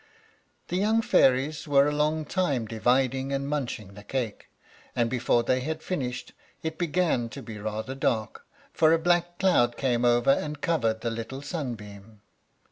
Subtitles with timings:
[0.69, 4.47] These young fairies were a long time dividing and munching the cake,
[4.95, 8.43] and before they had finished, it began to be rather dark,
[8.73, 12.21] for a black cloud came over and covered the little sunbeam.